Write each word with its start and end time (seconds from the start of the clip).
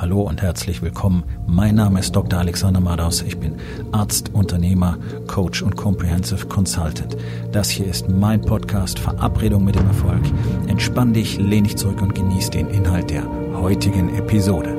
Hallo 0.00 0.22
und 0.22 0.42
herzlich 0.42 0.80
willkommen. 0.80 1.24
Mein 1.48 1.74
Name 1.74 1.98
ist 1.98 2.14
Dr. 2.14 2.38
Alexander 2.38 2.78
Madaus. 2.78 3.20
Ich 3.22 3.36
bin 3.36 3.56
Arzt, 3.90 4.32
Unternehmer, 4.32 4.96
Coach 5.26 5.60
und 5.60 5.74
Comprehensive 5.74 6.46
Consultant. 6.46 7.16
Das 7.50 7.68
hier 7.68 7.88
ist 7.88 8.08
mein 8.08 8.40
Podcast 8.40 9.00
Verabredung 9.00 9.64
mit 9.64 9.74
dem 9.74 9.88
Erfolg. 9.88 10.22
Entspann 10.68 11.14
dich, 11.14 11.38
lehn 11.38 11.64
dich 11.64 11.76
zurück 11.76 12.00
und 12.00 12.14
genieß 12.14 12.50
den 12.50 12.68
Inhalt 12.68 13.10
der 13.10 13.24
heutigen 13.54 14.14
Episode. 14.14 14.76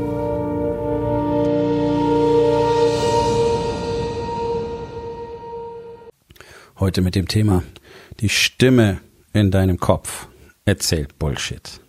Heute 6.80 7.02
mit 7.02 7.16
dem 7.16 7.28
Thema 7.28 7.64
die 8.22 8.30
Stimme 8.30 9.02
in 9.34 9.52
deinem 9.52 9.82
Kopf 9.82 10.30
erzählt 10.64 11.20
Bullshit. 11.20 11.82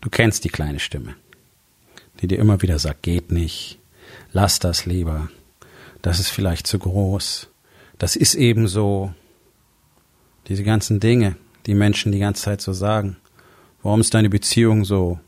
Du 0.00 0.08
kennst 0.08 0.44
die 0.44 0.48
kleine 0.48 0.78
Stimme 0.78 1.14
die 2.20 2.26
dir 2.26 2.38
immer 2.38 2.62
wieder 2.62 2.78
sagt, 2.78 3.02
geht 3.02 3.30
nicht, 3.30 3.78
lass 4.32 4.58
das 4.58 4.86
lieber, 4.86 5.28
das 6.02 6.20
ist 6.20 6.30
vielleicht 6.30 6.66
zu 6.66 6.78
groß, 6.78 7.48
das 7.98 8.16
ist 8.16 8.34
eben 8.34 8.68
so. 8.68 9.12
Diese 10.48 10.62
ganzen 10.62 11.00
Dinge, 11.00 11.36
die 11.66 11.74
Menschen 11.74 12.12
die 12.12 12.20
ganze 12.20 12.42
Zeit 12.42 12.60
so 12.60 12.72
sagen. 12.72 13.16
Warum 13.82 14.00
ist 14.00 14.14
deine 14.14 14.30
Beziehung 14.30 14.84
so 14.84 15.18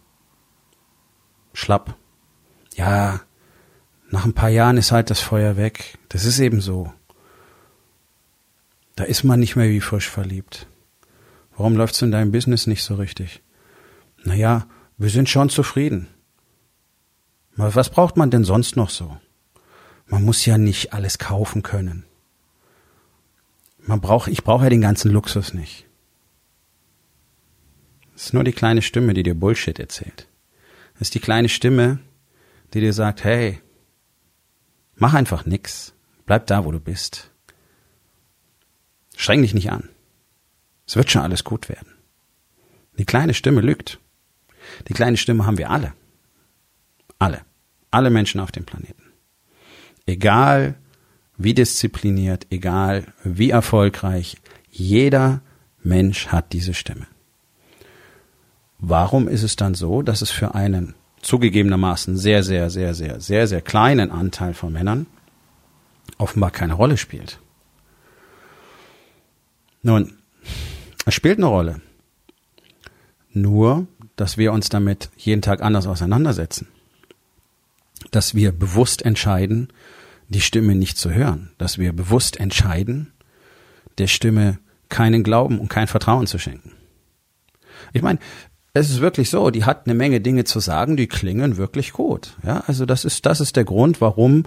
schlapp? 1.52 1.96
Ja, 2.76 3.20
nach 4.10 4.24
ein 4.24 4.34
paar 4.34 4.48
Jahren 4.48 4.76
ist 4.76 4.92
halt 4.92 5.10
das 5.10 5.20
Feuer 5.20 5.56
weg. 5.56 5.98
Das 6.08 6.24
ist 6.24 6.38
eben 6.38 6.60
so. 6.60 6.92
Da 8.94 9.04
ist 9.04 9.24
man 9.24 9.40
nicht 9.40 9.56
mehr 9.56 9.68
wie 9.70 9.80
frisch 9.80 10.08
verliebt. 10.08 10.66
Warum 11.56 11.76
läuft's 11.76 12.02
in 12.02 12.12
deinem 12.12 12.30
Business 12.30 12.66
nicht 12.66 12.84
so 12.84 12.94
richtig? 12.94 13.42
Naja, 14.22 14.66
wir 14.96 15.10
sind 15.10 15.28
schon 15.28 15.48
zufrieden. 15.48 16.08
Was 17.60 17.90
braucht 17.90 18.16
man 18.16 18.30
denn 18.30 18.44
sonst 18.44 18.76
noch 18.76 18.88
so? 18.88 19.18
Man 20.06 20.24
muss 20.24 20.46
ja 20.46 20.58
nicht 20.58 20.92
alles 20.92 21.18
kaufen 21.18 21.64
können. 21.64 22.04
Man 23.80 24.00
braucht, 24.00 24.28
ich 24.28 24.44
brauche 24.44 24.64
ja 24.64 24.70
den 24.70 24.80
ganzen 24.80 25.10
Luxus 25.10 25.54
nicht. 25.54 25.84
Es 28.14 28.26
ist 28.26 28.34
nur 28.34 28.44
die 28.44 28.52
kleine 28.52 28.80
Stimme, 28.80 29.12
die 29.12 29.24
dir 29.24 29.34
Bullshit 29.34 29.76
erzählt. 29.78 30.28
Es 30.94 31.02
ist 31.02 31.14
die 31.14 31.20
kleine 31.20 31.48
Stimme, 31.48 31.98
die 32.74 32.80
dir 32.80 32.92
sagt, 32.92 33.24
hey, 33.24 33.60
mach 34.94 35.14
einfach 35.14 35.44
nix. 35.44 35.94
Bleib 36.26 36.46
da, 36.46 36.64
wo 36.64 36.70
du 36.70 36.78
bist. 36.78 37.32
Streng 39.16 39.42
dich 39.42 39.54
nicht 39.54 39.72
an. 39.72 39.88
Es 40.86 40.94
wird 40.94 41.10
schon 41.10 41.22
alles 41.22 41.42
gut 41.42 41.68
werden. 41.68 41.92
Die 42.98 43.04
kleine 43.04 43.34
Stimme 43.34 43.62
lügt. 43.62 43.98
Die 44.86 44.94
kleine 44.94 45.16
Stimme 45.16 45.44
haben 45.44 45.58
wir 45.58 45.70
alle. 45.70 45.92
Alle. 47.18 47.47
Alle 47.90 48.10
Menschen 48.10 48.40
auf 48.40 48.52
dem 48.52 48.64
Planeten. 48.64 49.02
Egal 50.06 50.74
wie 51.36 51.54
diszipliniert, 51.54 52.46
egal 52.50 53.06
wie 53.22 53.50
erfolgreich, 53.50 54.36
jeder 54.70 55.40
Mensch 55.82 56.28
hat 56.28 56.52
diese 56.52 56.74
Stimme. 56.74 57.06
Warum 58.78 59.28
ist 59.28 59.42
es 59.42 59.56
dann 59.56 59.74
so, 59.74 60.02
dass 60.02 60.22
es 60.22 60.30
für 60.30 60.54
einen 60.54 60.94
zugegebenermaßen 61.22 62.16
sehr, 62.16 62.42
sehr, 62.42 62.70
sehr, 62.70 62.94
sehr, 62.94 63.20
sehr, 63.20 63.46
sehr 63.46 63.60
kleinen 63.60 64.10
Anteil 64.10 64.54
von 64.54 64.72
Männern 64.72 65.06
offenbar 66.16 66.50
keine 66.50 66.74
Rolle 66.74 66.96
spielt? 66.96 67.38
Nun, 69.82 70.18
es 71.06 71.14
spielt 71.14 71.38
eine 71.38 71.46
Rolle. 71.46 71.80
Nur, 73.32 73.86
dass 74.16 74.36
wir 74.36 74.52
uns 74.52 74.68
damit 74.68 75.10
jeden 75.16 75.42
Tag 75.42 75.62
anders 75.62 75.86
auseinandersetzen 75.86 76.68
dass 78.10 78.34
wir 78.34 78.52
bewusst 78.52 79.02
entscheiden, 79.02 79.72
die 80.28 80.40
Stimme 80.40 80.74
nicht 80.74 80.98
zu 80.98 81.10
hören, 81.10 81.50
dass 81.58 81.78
wir 81.78 81.92
bewusst 81.92 82.38
entscheiden, 82.38 83.12
der 83.98 84.06
Stimme 84.06 84.58
keinen 84.88 85.22
Glauben 85.22 85.58
und 85.58 85.68
kein 85.68 85.86
Vertrauen 85.86 86.26
zu 86.26 86.38
schenken. 86.38 86.72
Ich 87.92 88.02
meine, 88.02 88.18
es 88.74 88.90
ist 88.90 89.00
wirklich 89.00 89.30
so, 89.30 89.50
die 89.50 89.64
hat 89.64 89.86
eine 89.86 89.94
Menge 89.94 90.20
Dinge 90.20 90.44
zu 90.44 90.60
sagen, 90.60 90.96
die 90.96 91.06
klingen 91.06 91.56
wirklich 91.56 91.92
gut. 91.92 92.36
Ja, 92.44 92.62
also 92.66 92.86
das 92.86 93.04
ist, 93.04 93.26
das 93.26 93.40
ist 93.40 93.56
der 93.56 93.64
Grund, 93.64 94.00
warum 94.00 94.44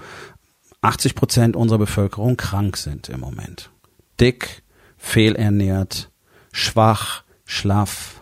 80 0.82 1.16
Prozent 1.16 1.56
unserer 1.56 1.80
Bevölkerung 1.80 2.38
krank 2.38 2.78
sind 2.78 3.10
im 3.10 3.20
Moment. 3.20 3.72
Dick, 4.20 4.64
fehlernährt, 4.98 6.12
schwach, 6.52 7.24
schlaff, 7.46 8.21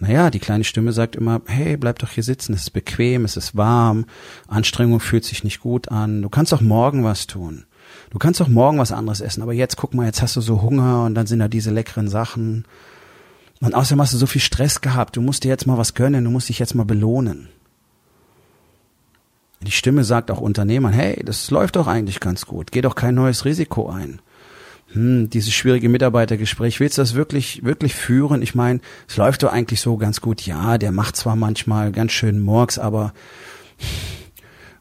naja, 0.00 0.30
die 0.30 0.38
kleine 0.38 0.64
Stimme 0.64 0.92
sagt 0.92 1.16
immer, 1.16 1.40
hey, 1.46 1.76
bleib 1.76 1.98
doch 1.98 2.10
hier 2.10 2.22
sitzen, 2.22 2.52
es 2.52 2.62
ist 2.62 2.70
bequem, 2.70 3.24
es 3.24 3.36
ist 3.36 3.56
warm, 3.56 4.06
Anstrengung 4.46 5.00
fühlt 5.00 5.24
sich 5.24 5.42
nicht 5.42 5.60
gut 5.60 5.88
an, 5.90 6.22
du 6.22 6.28
kannst 6.28 6.54
auch 6.54 6.60
morgen 6.60 7.04
was 7.04 7.26
tun. 7.26 7.64
Du 8.10 8.18
kannst 8.18 8.40
auch 8.40 8.48
morgen 8.48 8.78
was 8.78 8.92
anderes 8.92 9.20
essen, 9.20 9.42
aber 9.42 9.54
jetzt 9.54 9.76
guck 9.76 9.94
mal, 9.94 10.06
jetzt 10.06 10.22
hast 10.22 10.36
du 10.36 10.40
so 10.40 10.62
Hunger 10.62 11.04
und 11.04 11.14
dann 11.14 11.26
sind 11.26 11.40
da 11.40 11.48
diese 11.48 11.70
leckeren 11.70 12.08
Sachen. 12.08 12.64
Und 13.60 13.74
außerdem 13.74 14.00
hast 14.00 14.12
du 14.12 14.18
so 14.18 14.26
viel 14.26 14.40
Stress 14.40 14.80
gehabt, 14.80 15.16
du 15.16 15.22
musst 15.22 15.44
dir 15.44 15.48
jetzt 15.48 15.66
mal 15.66 15.78
was 15.78 15.94
gönnen, 15.94 16.24
du 16.24 16.30
musst 16.30 16.48
dich 16.48 16.58
jetzt 16.58 16.74
mal 16.74 16.84
belohnen. 16.84 17.48
Die 19.62 19.72
Stimme 19.72 20.04
sagt 20.04 20.30
auch 20.30 20.40
Unternehmern, 20.40 20.92
hey, 20.92 21.20
das 21.24 21.50
läuft 21.50 21.76
doch 21.76 21.88
eigentlich 21.88 22.20
ganz 22.20 22.46
gut, 22.46 22.70
geh 22.70 22.82
doch 22.82 22.94
kein 22.94 23.14
neues 23.14 23.44
Risiko 23.44 23.88
ein 23.88 24.20
hm, 24.92 25.28
dieses 25.28 25.52
schwierige 25.52 25.88
Mitarbeitergespräch, 25.88 26.80
willst 26.80 26.98
du 26.98 27.02
das 27.02 27.14
wirklich, 27.14 27.62
wirklich 27.64 27.94
führen? 27.94 28.40
Ich 28.40 28.54
meine, 28.54 28.80
es 29.06 29.16
läuft 29.16 29.42
doch 29.42 29.52
eigentlich 29.52 29.80
so 29.80 29.96
ganz 29.96 30.20
gut. 30.20 30.42
Ja, 30.42 30.78
der 30.78 30.92
macht 30.92 31.16
zwar 31.16 31.36
manchmal 31.36 31.92
ganz 31.92 32.12
schön 32.12 32.40
Murks, 32.40 32.78
aber 32.78 33.12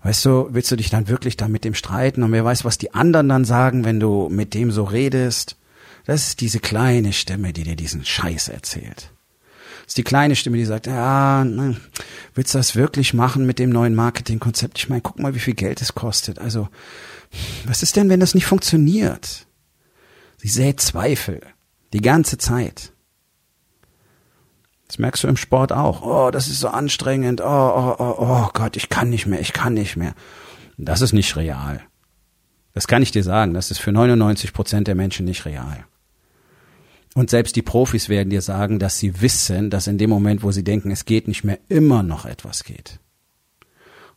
weißt 0.03 0.25
du, 0.25 0.47
willst 0.51 0.71
du 0.71 0.77
dich 0.77 0.89
dann 0.89 1.09
wirklich 1.09 1.35
da 1.35 1.49
mit 1.49 1.65
dem 1.65 1.73
streiten? 1.73 2.23
Und 2.23 2.31
wer 2.31 2.45
weiß, 2.45 2.63
was 2.63 2.77
die 2.77 2.93
anderen 2.93 3.27
dann 3.27 3.43
sagen, 3.43 3.83
wenn 3.83 3.99
du 3.99 4.29
mit 4.29 4.53
dem 4.53 4.71
so 4.71 4.85
redest? 4.85 5.57
Das 6.05 6.27
ist 6.27 6.39
diese 6.39 6.59
kleine 6.59 7.11
Stimme, 7.11 7.51
die 7.51 7.63
dir 7.63 7.75
diesen 7.75 8.05
Scheiß 8.05 8.47
erzählt. 8.47 9.11
Das 9.83 9.91
ist 9.91 9.97
die 9.97 10.03
kleine 10.03 10.37
Stimme, 10.37 10.55
die 10.55 10.65
sagt, 10.65 10.87
ja, 10.87 11.43
ne, 11.43 11.75
willst 12.33 12.53
du 12.53 12.59
das 12.59 12.77
wirklich 12.77 13.13
machen 13.13 13.45
mit 13.45 13.59
dem 13.59 13.69
neuen 13.69 13.95
Marketingkonzept? 13.95 14.77
Ich 14.77 14.87
meine, 14.87 15.01
guck 15.01 15.19
mal, 15.19 15.35
wie 15.35 15.39
viel 15.39 15.53
Geld 15.53 15.81
es 15.81 15.95
kostet. 15.95 16.39
Also, 16.39 16.69
was 17.65 17.83
ist 17.83 17.97
denn, 17.97 18.09
wenn 18.09 18.21
das 18.21 18.35
nicht 18.35 18.45
funktioniert? 18.45 19.46
Sie 20.37 20.47
sät 20.47 20.79
Zweifel. 20.79 21.41
Die 21.93 22.01
ganze 22.01 22.37
Zeit. 22.37 22.93
Das 24.87 24.99
merkst 24.99 25.23
du 25.23 25.27
im 25.27 25.37
Sport 25.37 25.73
auch. 25.73 26.01
Oh, 26.01 26.31
das 26.31 26.47
ist 26.47 26.59
so 26.59 26.69
anstrengend. 26.69 27.41
Oh, 27.41 27.45
oh, 27.45 27.95
oh, 27.97 28.15
oh 28.19 28.49
Gott, 28.53 28.77
ich 28.77 28.89
kann 28.89 29.09
nicht 29.09 29.25
mehr, 29.25 29.41
ich 29.41 29.51
kann 29.51 29.73
nicht 29.73 29.97
mehr. 29.97 30.13
Das 30.77 31.01
ist 31.01 31.13
nicht 31.13 31.35
real. 31.35 31.81
Das 32.73 32.87
kann 32.87 33.01
ich 33.01 33.11
dir 33.11 33.23
sagen. 33.23 33.53
Das 33.53 33.71
ist 33.71 33.79
für 33.79 33.91
99 33.91 34.53
Prozent 34.53 34.87
der 34.87 34.95
Menschen 34.95 35.25
nicht 35.25 35.45
real. 35.45 35.85
Und 37.15 37.31
selbst 37.31 37.55
die 37.55 37.63
Profis 37.63 38.09
werden 38.09 38.29
dir 38.29 38.43
sagen, 38.43 38.77
dass 38.77 38.99
sie 38.99 39.21
wissen, 39.21 39.71
dass 39.71 39.87
in 39.87 39.97
dem 39.97 40.09
Moment, 40.09 40.43
wo 40.43 40.51
sie 40.51 40.63
denken, 40.63 40.91
es 40.91 41.05
geht 41.05 41.27
nicht 41.27 41.43
mehr, 41.43 41.59
immer 41.67 42.03
noch 42.03 42.25
etwas 42.25 42.63
geht. 42.63 42.99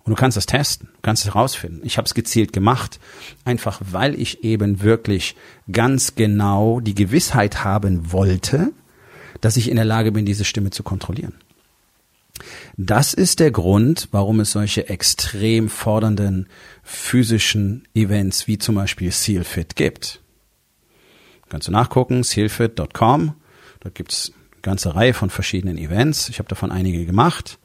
Und 0.04 0.10
du 0.10 0.16
kannst 0.16 0.36
das 0.36 0.46
testen, 0.46 0.88
du 0.92 1.00
kannst 1.02 1.24
es 1.24 1.34
herausfinden. 1.34 1.82
Ich 1.84 1.98
habe 1.98 2.06
es 2.06 2.14
gezielt 2.14 2.52
gemacht, 2.52 2.98
einfach 3.44 3.80
weil 3.90 4.18
ich 4.18 4.44
eben 4.44 4.80
wirklich 4.80 5.36
ganz 5.70 6.14
genau 6.14 6.80
die 6.80 6.94
Gewissheit 6.94 7.64
haben 7.64 8.12
wollte, 8.12 8.72
dass 9.40 9.56
ich 9.56 9.68
in 9.68 9.76
der 9.76 9.84
Lage 9.84 10.12
bin, 10.12 10.24
diese 10.24 10.44
Stimme 10.44 10.70
zu 10.70 10.82
kontrollieren. 10.82 11.34
Das 12.76 13.12
ist 13.12 13.40
der 13.40 13.50
Grund, 13.50 14.08
warum 14.10 14.40
es 14.40 14.52
solche 14.52 14.88
extrem 14.88 15.68
fordernden 15.68 16.48
physischen 16.82 17.86
Events 17.94 18.46
wie 18.46 18.58
zum 18.58 18.74
Beispiel 18.74 19.12
SealFit 19.12 19.76
gibt. 19.76 20.20
Kannst 21.48 21.68
du 21.68 21.72
nachgucken, 21.72 22.22
sealfit.com. 22.22 23.34
Dort 23.80 23.94
gibt's 23.94 24.32
eine 24.52 24.62
ganze 24.62 24.94
Reihe 24.94 25.14
von 25.14 25.30
verschiedenen 25.30 25.78
Events. 25.78 26.28
Ich 26.28 26.38
habe 26.38 26.48
davon 26.48 26.70
einige 26.70 27.04
gemacht. 27.04 27.58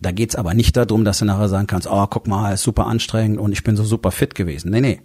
Da 0.00 0.12
geht's 0.12 0.36
aber 0.36 0.54
nicht 0.54 0.76
darum, 0.76 1.04
dass 1.04 1.18
du 1.18 1.24
nachher 1.24 1.48
sagen 1.48 1.66
kannst, 1.66 1.88
oh, 1.90 2.06
guck 2.06 2.26
mal, 2.26 2.52
ist 2.52 2.62
super 2.62 2.86
anstrengend 2.86 3.38
und 3.38 3.52
ich 3.52 3.64
bin 3.64 3.76
so 3.76 3.84
super 3.84 4.10
fit 4.10 4.34
gewesen. 4.34 4.70
Nee, 4.70 4.80
nee. 4.80 5.00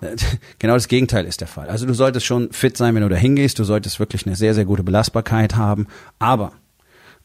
Genau 0.58 0.74
das 0.74 0.88
Gegenteil 0.88 1.26
ist 1.26 1.40
der 1.40 1.48
Fall. 1.48 1.68
Also 1.68 1.86
du 1.86 1.94
solltest 1.94 2.26
schon 2.26 2.52
fit 2.52 2.76
sein, 2.76 2.94
wenn 2.94 3.02
du 3.02 3.08
da 3.08 3.16
hingehst. 3.16 3.58
Du 3.58 3.64
solltest 3.64 4.00
wirklich 4.00 4.26
eine 4.26 4.34
sehr, 4.34 4.54
sehr 4.54 4.64
gute 4.64 4.82
Belastbarkeit 4.82 5.56
haben. 5.56 5.86
Aber 6.18 6.52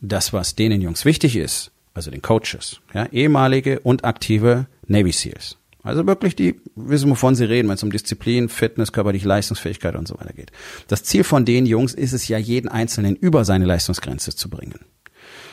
das, 0.01 0.33
was 0.33 0.55
denen 0.55 0.81
Jungs 0.81 1.05
wichtig 1.05 1.35
ist, 1.35 1.71
also 1.93 2.11
den 2.11 2.21
Coaches, 2.21 2.81
ja, 2.93 3.05
ehemalige 3.07 3.79
und 3.79 4.03
aktive 4.03 4.67
Navy 4.87 5.11
Seals. 5.11 5.57
Also 5.81 6.05
wirklich 6.07 6.35
die 6.35 6.59
wissen, 6.75 7.11
wovon 7.11 7.35
sie 7.35 7.45
reden, 7.45 7.67
wenn 7.67 7.75
es 7.75 7.83
um 7.83 7.91
Disziplin, 7.91 8.49
Fitness, 8.49 8.91
körperliche 8.91 9.27
Leistungsfähigkeit 9.27 9.95
und 9.95 10.07
so 10.07 10.19
weiter 10.19 10.33
geht. 10.33 10.51
Das 10.87 11.03
Ziel 11.03 11.23
von 11.23 11.45
den 11.45 11.67
Jungs 11.67 11.93
ist 11.93 12.11
es 12.11 12.27
ja, 12.27 12.39
jeden 12.39 12.67
Einzelnen 12.67 13.15
über 13.15 13.45
seine 13.45 13.65
Leistungsgrenze 13.65 14.35
zu 14.35 14.49
bringen. 14.49 14.79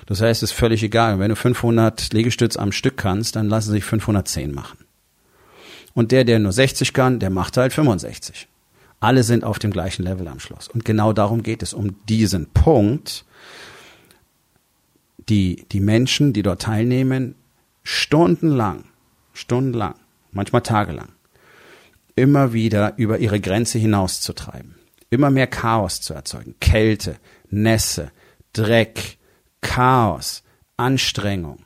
Das 0.07 0.21
heißt, 0.21 0.43
es 0.43 0.51
ist 0.51 0.59
völlig 0.59 0.83
egal. 0.83 1.19
Wenn 1.19 1.29
du 1.29 1.37
500 1.37 2.13
Liegestütz 2.13 2.57
am 2.57 2.73
Stück 2.73 2.97
kannst, 2.97 3.37
dann 3.37 3.49
lassen 3.49 3.71
sich 3.71 3.85
510 3.85 4.53
machen. 4.53 4.79
Und 5.95 6.13
der, 6.13 6.25
der 6.25 6.39
nur 6.39 6.53
60 6.53 6.93
kann, 6.93 7.19
der 7.19 7.31
macht 7.31 7.57
halt 7.57 7.73
65. 7.73 8.49
Alle 9.01 9.25
sind 9.25 9.45
auf 9.45 9.59
dem 9.59 9.73
gleichen 9.73 10.05
Level 10.05 10.29
am 10.29 10.41
Schluss. 10.41 10.69
Und 10.69 10.85
genau 10.85 11.13
darum 11.13 11.43
geht 11.43 11.63
es, 11.63 11.75
um 11.75 12.05
diesen 12.07 12.47
Punkt, 12.47 13.25
die, 15.29 15.67
die 15.71 15.81
Menschen, 15.81 16.33
die 16.33 16.43
dort 16.43 16.63
teilnehmen, 16.63 17.35
stundenlang, 17.83 18.85
stundenlang, 19.33 19.95
manchmal 20.31 20.63
tagelang, 20.63 21.09
immer 22.15 22.53
wieder 22.53 22.95
über 22.97 23.19
ihre 23.19 23.41
Grenze 23.41 23.79
hinauszutreiben, 23.79 24.77
immer 25.11 25.31
mehr 25.31 25.47
Chaos 25.47 26.01
zu 26.01 26.15
erzeugen, 26.15 26.55
Kälte, 26.61 27.17
Nässe, 27.51 28.11
Dreck, 28.53 29.19
Chaos, 29.63 30.43
Anstrengung 30.77 31.65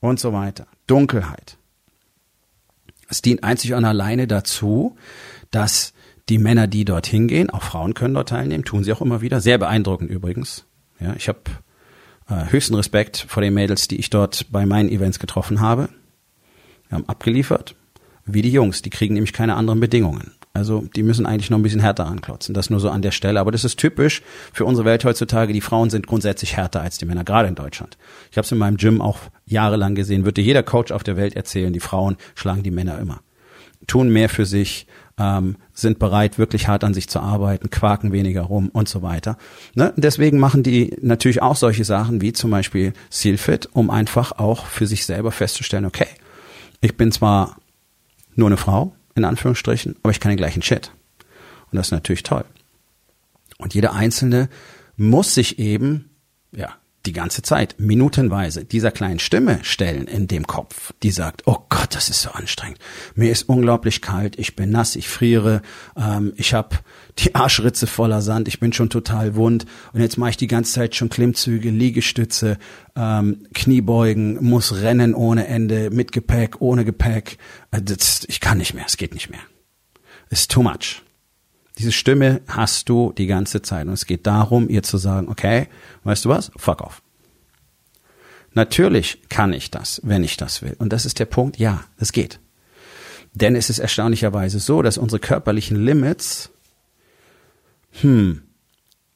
und 0.00 0.18
so 0.18 0.32
weiter, 0.32 0.66
Dunkelheit. 0.86 1.58
Es 3.08 3.20
dient 3.20 3.44
einzig 3.44 3.74
und 3.74 3.84
alleine 3.84 4.26
dazu, 4.26 4.96
dass 5.50 5.92
die 6.28 6.38
Männer, 6.38 6.66
die 6.66 6.86
dorthin 6.86 7.28
gehen, 7.28 7.50
auch 7.50 7.62
Frauen 7.62 7.92
können 7.92 8.14
dort 8.14 8.30
teilnehmen, 8.30 8.64
tun 8.64 8.84
sie 8.84 8.92
auch 8.92 9.02
immer 9.02 9.20
wieder, 9.20 9.40
sehr 9.40 9.58
beeindruckend 9.58 10.10
übrigens. 10.10 10.64
Ja, 10.98 11.14
ich 11.14 11.28
habe 11.28 11.40
äh, 12.28 12.50
höchsten 12.50 12.74
Respekt 12.74 13.26
vor 13.28 13.42
den 13.42 13.54
Mädels, 13.54 13.88
die 13.88 13.98
ich 13.98 14.08
dort 14.08 14.50
bei 14.50 14.64
meinen 14.64 14.88
Events 14.88 15.18
getroffen 15.18 15.60
habe. 15.60 15.88
Wir 16.88 16.96
haben 16.98 17.08
abgeliefert, 17.08 17.74
wie 18.24 18.42
die 18.42 18.52
Jungs, 18.52 18.82
die 18.82 18.90
kriegen 18.90 19.14
nämlich 19.14 19.32
keine 19.32 19.56
anderen 19.56 19.80
Bedingungen. 19.80 20.32
Also 20.54 20.84
die 20.94 21.02
müssen 21.02 21.24
eigentlich 21.24 21.48
noch 21.48 21.58
ein 21.58 21.62
bisschen 21.62 21.80
härter 21.80 22.06
anklotzen. 22.06 22.54
Das 22.54 22.68
nur 22.68 22.80
so 22.80 22.90
an 22.90 23.00
der 23.00 23.10
Stelle. 23.10 23.40
Aber 23.40 23.52
das 23.52 23.64
ist 23.64 23.78
typisch 23.78 24.22
für 24.52 24.64
unsere 24.66 24.84
Welt 24.84 25.04
heutzutage. 25.04 25.52
Die 25.52 25.62
Frauen 25.62 25.88
sind 25.88 26.06
grundsätzlich 26.06 26.56
härter 26.56 26.82
als 26.82 26.98
die 26.98 27.06
Männer, 27.06 27.24
gerade 27.24 27.48
in 27.48 27.54
Deutschland. 27.54 27.96
Ich 28.30 28.36
habe 28.36 28.44
es 28.44 28.52
in 28.52 28.58
meinem 28.58 28.76
Gym 28.76 29.00
auch 29.00 29.18
jahrelang 29.46 29.94
gesehen. 29.94 30.24
Würde 30.24 30.42
jeder 30.42 30.62
Coach 30.62 30.92
auf 30.92 31.04
der 31.04 31.16
Welt 31.16 31.36
erzählen, 31.36 31.72
die 31.72 31.80
Frauen 31.80 32.16
schlagen 32.34 32.62
die 32.62 32.70
Männer 32.70 32.98
immer. 32.98 33.20
Tun 33.86 34.10
mehr 34.10 34.28
für 34.28 34.46
sich, 34.46 34.86
ähm, 35.18 35.56
sind 35.72 35.98
bereit, 35.98 36.38
wirklich 36.38 36.68
hart 36.68 36.84
an 36.84 36.94
sich 36.94 37.08
zu 37.08 37.20
arbeiten, 37.20 37.70
quaken 37.70 38.12
weniger 38.12 38.42
rum 38.42 38.68
und 38.72 38.88
so 38.88 39.02
weiter. 39.02 39.36
Ne? 39.74 39.92
Deswegen 39.96 40.38
machen 40.38 40.62
die 40.62 40.96
natürlich 41.00 41.42
auch 41.42 41.56
solche 41.56 41.84
Sachen 41.84 42.20
wie 42.20 42.32
zum 42.32 42.50
Beispiel 42.50 42.92
Sealfit, 43.10 43.68
um 43.72 43.90
einfach 43.90 44.32
auch 44.32 44.66
für 44.66 44.86
sich 44.86 45.04
selber 45.04 45.32
festzustellen, 45.32 45.84
okay, 45.84 46.06
ich 46.80 46.96
bin 46.96 47.12
zwar 47.12 47.56
nur 48.34 48.48
eine 48.48 48.56
Frau, 48.56 48.94
in 49.14 49.24
Anführungsstrichen, 49.24 49.96
aber 50.02 50.10
ich 50.10 50.20
kann 50.20 50.30
den 50.30 50.38
gleichen 50.38 50.62
Shit. 50.62 50.92
Und 51.70 51.76
das 51.76 51.88
ist 51.88 51.92
natürlich 51.92 52.22
toll. 52.22 52.44
Und 53.58 53.74
jeder 53.74 53.92
Einzelne 53.92 54.48
muss 54.96 55.34
sich 55.34 55.58
eben, 55.58 56.10
ja, 56.52 56.76
die 57.06 57.12
ganze 57.12 57.42
Zeit, 57.42 57.76
minutenweise, 57.78 58.64
dieser 58.64 58.92
kleinen 58.92 59.18
Stimme 59.18 59.58
stellen 59.62 60.06
in 60.06 60.28
dem 60.28 60.46
Kopf, 60.46 60.92
die 61.02 61.10
sagt, 61.10 61.42
oh 61.46 61.58
Gott, 61.68 61.94
das 61.94 62.08
ist 62.08 62.22
so 62.22 62.30
anstrengend. 62.30 62.78
Mir 63.14 63.32
ist 63.32 63.48
unglaublich 63.48 64.02
kalt, 64.02 64.38
ich 64.38 64.54
bin 64.56 64.70
nass, 64.70 64.96
ich 64.96 65.08
friere, 65.08 65.62
ähm, 65.96 66.32
ich 66.36 66.54
habe 66.54 66.78
die 67.18 67.34
Arschritze 67.34 67.86
voller 67.86 68.22
Sand, 68.22 68.48
ich 68.48 68.60
bin 68.60 68.72
schon 68.72 68.90
total 68.90 69.34
wund 69.34 69.66
und 69.92 70.00
jetzt 70.00 70.16
mache 70.16 70.30
ich 70.30 70.36
die 70.36 70.46
ganze 70.46 70.72
Zeit 70.72 70.94
schon 70.94 71.08
Klimmzüge, 71.08 71.70
Liegestütze, 71.70 72.58
ähm, 72.96 73.46
Kniebeugen, 73.52 74.42
muss 74.42 74.80
rennen 74.80 75.14
ohne 75.14 75.46
Ende, 75.46 75.90
mit 75.90 76.12
Gepäck, 76.12 76.60
ohne 76.60 76.84
Gepäck. 76.84 77.38
Äh, 77.70 77.82
das, 77.82 78.24
ich 78.28 78.40
kann 78.40 78.58
nicht 78.58 78.74
mehr, 78.74 78.84
es 78.86 78.96
geht 78.96 79.14
nicht 79.14 79.30
mehr. 79.30 79.40
It's 80.30 80.48
too 80.48 80.62
much. 80.62 81.02
Diese 81.78 81.92
Stimme 81.92 82.42
hast 82.48 82.88
du 82.88 83.12
die 83.16 83.26
ganze 83.26 83.62
Zeit. 83.62 83.86
Und 83.86 83.94
es 83.94 84.06
geht 84.06 84.26
darum, 84.26 84.68
ihr 84.68 84.82
zu 84.82 84.98
sagen, 84.98 85.28
okay, 85.28 85.68
weißt 86.04 86.24
du 86.24 86.28
was? 86.28 86.50
Fuck 86.56 86.82
off. 86.82 87.02
Natürlich 88.54 89.22
kann 89.30 89.52
ich 89.52 89.70
das, 89.70 90.00
wenn 90.04 90.24
ich 90.24 90.36
das 90.36 90.62
will. 90.62 90.76
Und 90.78 90.92
das 90.92 91.06
ist 91.06 91.18
der 91.18 91.24
Punkt, 91.24 91.58
ja, 91.58 91.84
es 91.96 92.12
geht. 92.12 92.38
Denn 93.32 93.56
es 93.56 93.70
ist 93.70 93.78
erstaunlicherweise 93.78 94.58
so, 94.58 94.82
dass 94.82 94.98
unsere 94.98 95.20
körperlichen 95.20 95.82
Limits, 95.82 96.50
hm, 98.02 98.42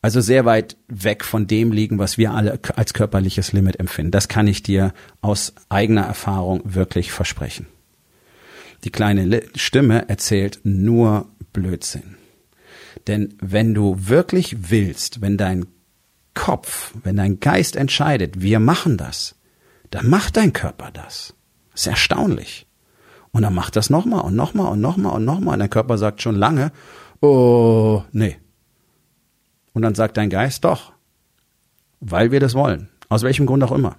also 0.01 0.21
sehr 0.21 0.45
weit 0.47 0.77
weg 0.89 1.25
von 1.25 1.47
dem 1.47 1.73
liegen, 1.73 1.99
was 1.99 2.17
wir 2.17 2.33
alle 2.33 2.59
als 2.77 2.95
körperliches 2.95 3.53
Limit 3.53 3.79
empfinden. 3.79 4.13
Das 4.13 4.29
kann 4.29 4.47
ich 4.47 4.63
dir 4.63 4.95
aus 5.21 5.53
eigener 5.69 6.03
Erfahrung 6.03 6.63
wirklich 6.65 7.13
versprechen. 7.13 7.67
Die 8.85 8.91
kleine 8.91 9.43
Stimme 9.55 10.09
erzählt 10.09 10.61
nur 10.63 11.27
Blödsinn. 11.53 12.16
Denn 13.07 13.35
wenn 13.41 13.75
du 13.75 14.09
wirklich 14.09 14.71
willst, 14.71 15.21
wenn 15.21 15.37
dein 15.37 15.67
Kopf, 16.35 16.95
wenn 17.03 17.17
dein 17.17 17.41
Geist 17.41 17.77
entscheidet, 17.77 18.41
wir 18.41 18.61
machen 18.61 18.97
das, 18.97 19.37
dann 19.91 20.09
macht 20.09 20.37
dein 20.37 20.53
Körper 20.53 20.91
das. 20.93 21.35
Das 21.73 21.83
ist 21.83 21.87
erstaunlich. 21.87 22.67
Und 23.33 23.43
dann 23.43 23.55
macht 23.55 23.77
das 23.77 23.91
nochmal 23.91 24.23
und 24.23 24.35
nochmal 24.35 24.73
und 24.73 24.81
nochmal 24.81 25.15
und 25.15 25.25
nochmal. 25.25 25.55
Und 25.55 25.61
dein 25.61 25.71
Körper 25.71 25.99
sagt 25.99 26.23
schon 26.23 26.37
lange, 26.37 26.73
oh, 27.21 28.03
nee. 28.13 28.39
Und 29.73 29.83
dann 29.83 29.95
sagt 29.95 30.17
dein 30.17 30.31
Geist 30.31 30.65
doch, 30.65 30.93
weil 32.01 32.31
wir 32.31 32.41
das 32.41 32.55
wollen. 32.55 32.89
Aus 33.09 33.23
welchem 33.23 33.47
Grund 33.47 33.63
auch 33.63 33.73
immer. 33.73 33.97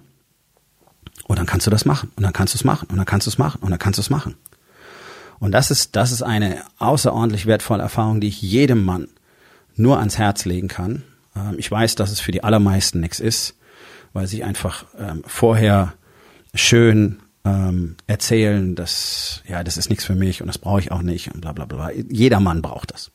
Und 1.28 1.38
dann 1.38 1.46
kannst 1.46 1.66
du 1.66 1.70
das 1.70 1.84
machen. 1.84 2.10
Und 2.16 2.22
dann 2.22 2.32
kannst 2.32 2.54
du 2.54 2.58
es 2.58 2.64
machen. 2.64 2.88
Und 2.90 2.96
dann 2.96 3.06
kannst 3.06 3.26
du 3.26 3.30
es 3.30 3.38
machen. 3.38 3.62
Und 3.62 3.70
dann 3.70 3.78
kannst 3.78 3.98
du 3.98 4.00
es 4.00 4.10
machen. 4.10 4.34
Und 5.40 5.52
das 5.52 5.70
ist, 5.70 5.96
das 5.96 6.12
ist 6.12 6.22
eine 6.22 6.62
außerordentlich 6.78 7.46
wertvolle 7.46 7.82
Erfahrung, 7.82 8.20
die 8.20 8.28
ich 8.28 8.42
jedem 8.42 8.84
Mann 8.84 9.08
nur 9.76 9.98
ans 9.98 10.18
Herz 10.18 10.44
legen 10.44 10.68
kann. 10.68 11.04
Ähm, 11.36 11.56
ich 11.58 11.70
weiß, 11.70 11.94
dass 11.94 12.10
es 12.10 12.20
für 12.20 12.32
die 12.32 12.42
allermeisten 12.42 13.00
nichts 13.00 13.20
ist, 13.20 13.56
weil 14.12 14.26
sie 14.26 14.42
einfach 14.42 14.84
ähm, 14.98 15.22
vorher 15.26 15.94
schön 16.54 17.20
ähm, 17.44 17.96
erzählen, 18.06 18.74
dass 18.74 19.42
ja, 19.46 19.62
das 19.62 19.76
ist 19.76 19.90
nichts 19.90 20.04
für 20.04 20.14
mich 20.14 20.40
und 20.40 20.48
das 20.48 20.58
brauche 20.58 20.80
ich 20.80 20.90
auch 20.90 21.02
nicht 21.02 21.32
und 21.32 21.40
bla 21.40 21.52
bla 21.52 21.64
bla. 21.66 21.90
Jeder 21.92 22.40
Mann 22.40 22.62
braucht 22.62 22.92
das. 22.92 23.10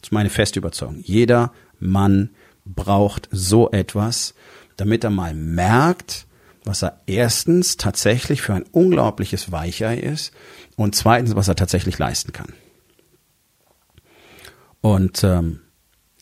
Das 0.00 0.08
ist 0.08 0.12
meine 0.12 0.30
feste 0.30 0.58
Überzeugung. 0.58 1.00
Jeder 1.02 1.52
Mann 1.78 2.30
braucht 2.64 3.28
so 3.32 3.70
etwas, 3.70 4.34
damit 4.76 5.04
er 5.04 5.10
mal 5.10 5.34
merkt, 5.34 6.26
was 6.64 6.82
er 6.82 7.00
erstens 7.06 7.76
tatsächlich 7.76 8.42
für 8.42 8.54
ein 8.54 8.64
unglaubliches 8.70 9.52
Weichei 9.52 9.96
ist 9.96 10.32
und 10.76 10.94
zweitens, 10.94 11.34
was 11.34 11.48
er 11.48 11.56
tatsächlich 11.56 11.98
leisten 11.98 12.32
kann. 12.32 12.52
Und 14.80 15.22
ähm, 15.24 15.60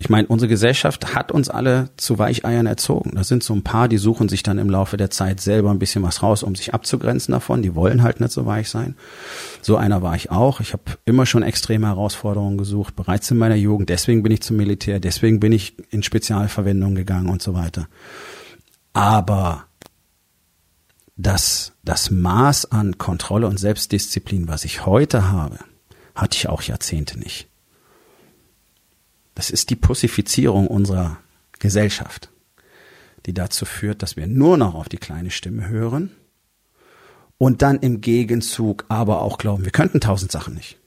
ich 0.02 0.08
meine, 0.08 0.28
unsere 0.28 0.48
Gesellschaft 0.48 1.14
hat 1.14 1.30
uns 1.30 1.50
alle 1.50 1.90
zu 1.98 2.18
Weicheiern 2.18 2.64
erzogen. 2.64 3.12
Da 3.16 3.22
sind 3.22 3.42
so 3.42 3.52
ein 3.52 3.62
paar, 3.62 3.86
die 3.86 3.98
suchen 3.98 4.30
sich 4.30 4.42
dann 4.42 4.56
im 4.56 4.70
Laufe 4.70 4.96
der 4.96 5.10
Zeit 5.10 5.42
selber 5.42 5.70
ein 5.70 5.78
bisschen 5.78 6.02
was 6.02 6.22
raus, 6.22 6.42
um 6.42 6.54
sich 6.54 6.72
abzugrenzen 6.72 7.32
davon. 7.32 7.60
Die 7.60 7.74
wollen 7.74 8.02
halt 8.02 8.18
nicht 8.18 8.32
so 8.32 8.46
weich 8.46 8.70
sein. 8.70 8.96
So 9.60 9.76
einer 9.76 10.00
war 10.00 10.16
ich 10.16 10.30
auch. 10.30 10.60
Ich 10.60 10.72
habe 10.72 10.84
immer 11.04 11.26
schon 11.26 11.42
extreme 11.42 11.86
Herausforderungen 11.86 12.56
gesucht, 12.56 12.96
bereits 12.96 13.30
in 13.30 13.36
meiner 13.36 13.56
Jugend. 13.56 13.90
Deswegen 13.90 14.22
bin 14.22 14.32
ich 14.32 14.40
zum 14.40 14.56
Militär, 14.56 15.00
deswegen 15.00 15.38
bin 15.38 15.52
ich 15.52 15.76
in 15.90 16.02
Spezialverwendung 16.02 16.94
gegangen 16.94 17.28
und 17.28 17.42
so 17.42 17.52
weiter. 17.52 17.86
Aber 18.94 19.66
das, 21.22 21.72
das 21.84 22.10
Maß 22.10 22.72
an 22.72 22.98
Kontrolle 22.98 23.46
und 23.46 23.58
Selbstdisziplin, 23.58 24.48
was 24.48 24.64
ich 24.64 24.86
heute 24.86 25.30
habe, 25.30 25.58
hatte 26.14 26.36
ich 26.36 26.48
auch 26.48 26.62
Jahrzehnte 26.62 27.18
nicht. 27.18 27.48
Das 29.34 29.50
ist 29.50 29.70
die 29.70 29.76
Pussifizierung 29.76 30.66
unserer 30.66 31.18
Gesellschaft, 31.58 32.30
die 33.26 33.34
dazu 33.34 33.64
führt, 33.64 34.02
dass 34.02 34.16
wir 34.16 34.26
nur 34.26 34.56
noch 34.56 34.74
auf 34.74 34.88
die 34.88 34.98
kleine 34.98 35.30
Stimme 35.30 35.68
hören 35.68 36.10
und 37.38 37.62
dann 37.62 37.78
im 37.80 38.00
Gegenzug 38.00 38.86
aber 38.88 39.22
auch 39.22 39.38
glauben, 39.38 39.64
wir 39.64 39.72
könnten 39.72 40.00
tausend 40.00 40.32
Sachen 40.32 40.54
nicht. 40.54 40.78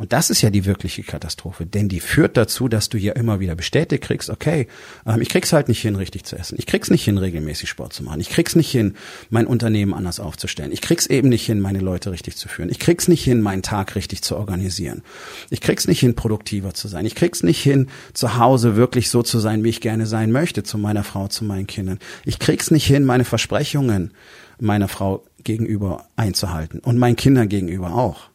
Und 0.00 0.14
das 0.14 0.30
ist 0.30 0.40
ja 0.40 0.48
die 0.48 0.64
wirkliche 0.64 1.02
Katastrophe, 1.02 1.66
denn 1.66 1.90
die 1.90 2.00
führt 2.00 2.38
dazu, 2.38 2.68
dass 2.68 2.88
du 2.88 2.96
ja 2.96 3.12
immer 3.12 3.38
wieder 3.38 3.54
bestätigt 3.54 4.02
kriegst, 4.02 4.30
okay, 4.30 4.66
ähm, 5.04 5.20
ich 5.20 5.28
krieg's 5.28 5.52
halt 5.52 5.68
nicht 5.68 5.82
hin, 5.82 5.94
richtig 5.94 6.24
zu 6.24 6.36
essen. 6.36 6.54
Ich 6.58 6.64
krieg's 6.64 6.88
nicht 6.88 7.04
hin, 7.04 7.18
regelmäßig 7.18 7.68
Sport 7.68 7.92
zu 7.92 8.02
machen. 8.02 8.18
Ich 8.18 8.30
krieg's 8.30 8.56
nicht 8.56 8.70
hin, 8.70 8.94
mein 9.28 9.46
Unternehmen 9.46 9.92
anders 9.92 10.18
aufzustellen. 10.18 10.72
Ich 10.72 10.80
krieg's 10.80 11.04
eben 11.04 11.28
nicht 11.28 11.44
hin, 11.44 11.60
meine 11.60 11.80
Leute 11.80 12.12
richtig 12.12 12.36
zu 12.36 12.48
führen. 12.48 12.70
Ich 12.70 12.78
krieg's 12.78 13.08
nicht 13.08 13.22
hin, 13.22 13.42
meinen 13.42 13.60
Tag 13.60 13.94
richtig 13.94 14.22
zu 14.22 14.38
organisieren. 14.38 15.02
Ich 15.50 15.60
krieg's 15.60 15.86
nicht 15.86 16.00
hin, 16.00 16.14
produktiver 16.14 16.72
zu 16.72 16.88
sein. 16.88 17.04
Ich 17.04 17.14
krieg's 17.14 17.42
nicht 17.42 17.62
hin, 17.62 17.88
zu 18.14 18.38
Hause 18.38 18.76
wirklich 18.76 19.10
so 19.10 19.22
zu 19.22 19.38
sein, 19.38 19.64
wie 19.64 19.68
ich 19.68 19.82
gerne 19.82 20.06
sein 20.06 20.32
möchte, 20.32 20.62
zu 20.62 20.78
meiner 20.78 21.04
Frau, 21.04 21.28
zu 21.28 21.44
meinen 21.44 21.66
Kindern. 21.66 21.98
Ich 22.24 22.38
krieg's 22.38 22.70
nicht 22.70 22.86
hin, 22.86 23.04
meine 23.04 23.26
Versprechungen 23.26 24.12
meiner 24.58 24.88
Frau 24.88 25.24
gegenüber 25.44 26.06
einzuhalten 26.16 26.80
und 26.80 26.96
meinen 26.96 27.16
Kindern 27.16 27.50
gegenüber 27.50 27.94
auch. 27.94 28.29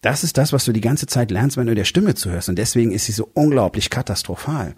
Das 0.00 0.22
ist 0.22 0.38
das, 0.38 0.52
was 0.52 0.64
du 0.64 0.72
die 0.72 0.80
ganze 0.80 1.06
Zeit 1.06 1.30
lernst, 1.30 1.56
wenn 1.56 1.66
du 1.66 1.74
der 1.74 1.84
Stimme 1.84 2.14
zuhörst. 2.14 2.48
Und 2.48 2.56
deswegen 2.56 2.92
ist 2.92 3.06
sie 3.06 3.12
so 3.12 3.30
unglaublich 3.34 3.90
katastrophal, 3.90 4.74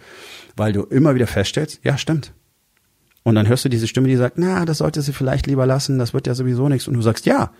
weil 0.56 0.72
du 0.72 0.82
immer 0.84 1.14
wieder 1.14 1.26
feststellst, 1.26 1.80
ja, 1.82 1.98
stimmt. 1.98 2.32
Und 3.22 3.34
dann 3.34 3.46
hörst 3.46 3.64
du 3.64 3.68
diese 3.68 3.86
Stimme, 3.86 4.08
die 4.08 4.16
sagt, 4.16 4.38
na, 4.38 4.64
das 4.64 4.78
sollte 4.78 5.02
sie 5.02 5.12
vielleicht 5.12 5.46
lieber 5.46 5.66
lassen, 5.66 5.98
das 5.98 6.14
wird 6.14 6.26
ja 6.26 6.34
sowieso 6.34 6.68
nichts. 6.68 6.88
Und 6.88 6.94
du 6.94 7.02
sagst, 7.02 7.26
ja, 7.26 7.52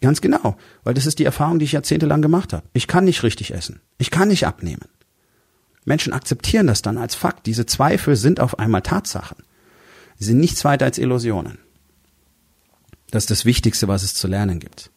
ganz 0.00 0.20
genau, 0.20 0.56
weil 0.84 0.94
das 0.94 1.06
ist 1.06 1.18
die 1.18 1.24
Erfahrung, 1.24 1.58
die 1.58 1.64
ich 1.64 1.72
jahrzehntelang 1.72 2.22
gemacht 2.22 2.52
habe. 2.52 2.66
Ich 2.72 2.86
kann 2.86 3.04
nicht 3.04 3.24
richtig 3.24 3.52
essen. 3.52 3.80
Ich 3.98 4.12
kann 4.12 4.28
nicht 4.28 4.46
abnehmen. 4.46 4.86
Menschen 5.84 6.12
akzeptieren 6.12 6.68
das 6.68 6.82
dann 6.82 6.96
als 6.96 7.16
Fakt. 7.16 7.46
Diese 7.46 7.66
Zweifel 7.66 8.14
sind 8.14 8.38
auf 8.38 8.58
einmal 8.60 8.82
Tatsachen. 8.82 9.38
Sie 10.16 10.26
sind 10.26 10.38
nichts 10.38 10.64
weiter 10.64 10.84
als 10.84 10.98
Illusionen. 10.98 11.58
Das 13.10 13.24
ist 13.24 13.30
das 13.30 13.44
Wichtigste, 13.44 13.88
was 13.88 14.04
es 14.04 14.14
zu 14.14 14.28
lernen 14.28 14.60
gibt 14.60 14.92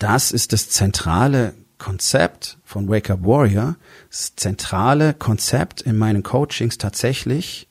das 0.00 0.32
ist 0.32 0.52
das 0.52 0.68
zentrale 0.68 1.54
Konzept 1.78 2.58
von 2.64 2.88
Wake 2.88 3.10
Up 3.10 3.22
Warrior, 3.22 3.76
das 4.08 4.34
zentrale 4.34 5.14
Konzept 5.14 5.80
in 5.80 5.96
meinen 5.96 6.22
Coachings 6.22 6.78
tatsächlich, 6.78 7.68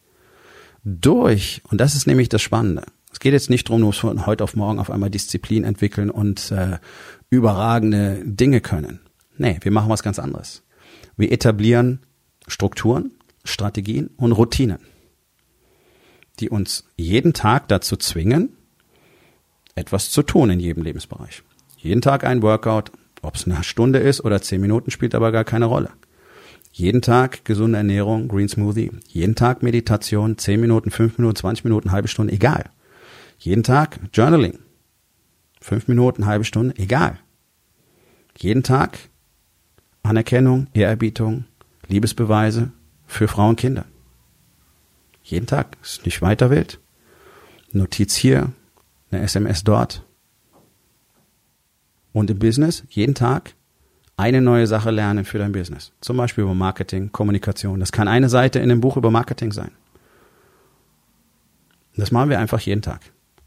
durch, 0.83 1.61
und 1.69 1.81
das 1.81 1.95
ist 1.95 2.07
nämlich 2.07 2.29
das 2.29 2.41
Spannende, 2.41 2.83
es 3.11 3.19
geht 3.19 3.33
jetzt 3.33 3.49
nicht 3.49 3.67
darum, 3.67 3.81
nur 3.81 3.93
von 3.93 4.25
heute 4.25 4.43
auf 4.43 4.55
morgen 4.55 4.79
auf 4.79 4.91
einmal 4.91 5.09
Disziplin 5.09 5.63
entwickeln 5.63 6.09
und 6.09 6.51
äh, 6.51 6.77
überragende 7.29 8.21
Dinge 8.23 8.61
können. 8.61 8.99
Nee, 9.37 9.57
wir 9.61 9.71
machen 9.71 9.89
was 9.89 10.03
ganz 10.03 10.19
anderes. 10.19 10.63
Wir 11.17 11.31
etablieren 11.31 11.99
Strukturen, 12.47 13.11
Strategien 13.43 14.11
und 14.17 14.31
Routinen, 14.31 14.79
die 16.39 16.49
uns 16.49 16.85
jeden 16.95 17.33
Tag 17.33 17.67
dazu 17.67 17.97
zwingen, 17.97 18.55
etwas 19.75 20.11
zu 20.11 20.23
tun 20.23 20.49
in 20.51 20.59
jedem 20.59 20.83
Lebensbereich. 20.83 21.43
Jeden 21.81 22.01
Tag 22.01 22.25
ein 22.25 22.41
Workout, 22.41 22.91
ob 23.21 23.35
es 23.35 23.45
eine 23.45 23.63
Stunde 23.63 23.99
ist 23.99 24.23
oder 24.23 24.41
zehn 24.41 24.61
Minuten, 24.61 24.91
spielt 24.91 25.15
aber 25.15 25.31
gar 25.31 25.43
keine 25.45 25.65
Rolle. 25.65 25.89
Jeden 26.71 27.01
Tag 27.01 27.45
gesunde 27.45 27.77
Ernährung, 27.77 28.27
Green 28.27 28.49
Smoothie. 28.49 28.91
Jeden 29.07 29.35
Tag 29.35 29.63
Meditation, 29.63 30.37
zehn 30.37 30.59
Minuten, 30.59 30.91
fünf 30.91 31.17
Minuten, 31.17 31.37
zwanzig 31.37 31.63
Minuten, 31.63 31.91
halbe 31.91 32.07
Stunde, 32.07 32.33
egal. 32.33 32.69
Jeden 33.37 33.63
Tag 33.63 33.99
Journaling. 34.13 34.59
Fünf 35.61 35.87
Minuten, 35.87 36.25
halbe 36.25 36.45
Stunde, 36.45 36.75
egal. 36.77 37.17
Jeden 38.37 38.63
Tag 38.63 38.97
Anerkennung, 40.03 40.67
Ehrerbietung, 40.73 41.45
Liebesbeweise 41.87 42.71
für 43.05 43.27
Frauen 43.27 43.51
und 43.51 43.59
Kinder. 43.59 43.85
Jeden 45.23 45.47
Tag. 45.47 45.77
Ist 45.81 46.05
nicht 46.05 46.21
weiter 46.21 46.49
wild. 46.49 46.79
Notiz 47.71 48.15
hier, 48.15 48.51
eine 49.11 49.21
SMS 49.21 49.63
dort. 49.63 50.03
Und 52.13 52.29
im 52.29 52.39
Business 52.39 52.83
jeden 52.89 53.15
Tag 53.15 53.53
eine 54.17 54.41
neue 54.41 54.67
Sache 54.67 54.91
lernen 54.91 55.23
für 55.23 55.37
dein 55.37 55.51
Business. 55.51 55.93
Zum 56.01 56.17
Beispiel 56.17 56.43
über 56.43 56.53
Marketing, 56.53 57.11
Kommunikation. 57.11 57.79
Das 57.79 57.91
kann 57.91 58.07
eine 58.07 58.27
Seite 58.27 58.59
in 58.59 58.69
einem 58.69 58.81
Buch 58.81 58.97
über 58.97 59.11
Marketing 59.11 59.51
sein. 59.51 59.71
Das 61.95 62.11
machen 62.11 62.29
wir 62.29 62.39
einfach 62.39 62.59
jeden 62.59 62.81
Tag. 62.81 63.01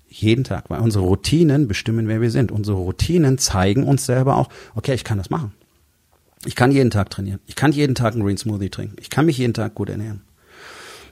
Jeden 0.09 0.45
Tag, 0.45 0.69
weil 0.69 0.81
unsere 0.81 1.04
Routinen 1.04 1.69
bestimmen, 1.69 2.09
wer 2.09 2.21
wir 2.21 2.31
sind. 2.31 2.52
Unsere 2.52 2.76
Routinen 2.76 3.38
zeigen 3.38 3.85
uns 3.85 4.07
selber 4.07 4.37
auch, 4.37 4.49
okay, 4.75 4.95
ich 4.95 5.04
kann 5.04 5.19
das 5.19 5.31
machen. 5.31 5.52
Ich 6.45 6.57
kann 6.57 6.73
jeden 6.73 6.90
Tag 6.90 7.11
trainieren. 7.11 7.40
Ich 7.47 7.54
kann 7.54 7.73
jeden 7.73 7.95
Tag 7.95 8.14
einen 8.14 8.25
Green 8.25 8.37
Smoothie 8.37 8.71
trinken. 8.71 8.97
Ich 9.00 9.11
kann 9.11 9.26
mich 9.26 9.38
jeden 9.38 9.54
Tag 9.54 9.75
gut 9.75 9.90
ernähren. 9.90 10.23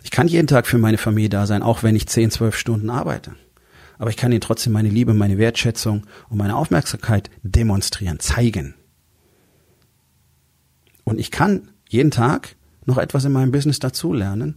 Ich 0.03 0.11
kann 0.11 0.29
jeden 0.29 0.47
Tag 0.47 0.67
für 0.67 0.79
meine 0.79 0.99
Familie 0.99 1.31
da 1.31 1.47
sein, 1.47 1.63
auch 1.63 1.83
wenn 1.83 1.97
ich 1.97 2.09
10, 2.09 2.31
12 2.31 2.57
Stunden 2.57 2.91
arbeite. 2.91 3.33
Aber 4.01 4.09
ich 4.09 4.17
kann 4.17 4.33
ihnen 4.33 4.41
trotzdem 4.41 4.73
meine 4.73 4.89
Liebe, 4.89 5.13
meine 5.13 5.37
Wertschätzung 5.37 6.07
und 6.31 6.39
meine 6.39 6.57
Aufmerksamkeit 6.57 7.29
demonstrieren, 7.43 8.19
zeigen. 8.19 8.73
Und 11.05 11.21
ich 11.21 11.31
kann 11.31 11.69
jeden 11.87 12.11
Tag 12.11 12.57
noch 12.87 12.97
etwas 12.97 13.27
in 13.27 13.33
meinem 13.33 13.53
Business 13.53 13.79
dazulernen, 13.79 14.55